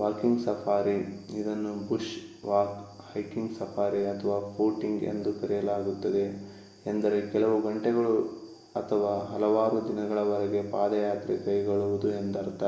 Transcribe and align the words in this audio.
walking 0.00 0.42
safari 0.42 0.92
ಇದನ್ನು 1.38 1.72
bush 1.88 2.12
walk 2.44 2.76
hiking 3.06 3.56
safari 3.56 4.02
ಅಥವಾ 4.06 4.36
footing 4.52 5.02
ಎಂದು 5.04 5.30
ಕರೆಯಲಾಗುತ್ತದೆ 5.40 6.24
ಎಂದರೆ 6.86 7.18
ಕೆಲವು 7.32 7.56
ಗಂಟೆಗಳು 7.62 8.14
ಅಥವಾ 8.74 9.12
ಹಲವಾರು 9.32 9.80
ದಿನಗಳವರೆಗೆ 9.88 10.62
ಪಾದಯಾತ್ರೆ 10.72 11.36
ಕೈಗೊಳ್ಳುವುದು 11.44 12.10
ಎಂದರ್ಥ 12.20 12.62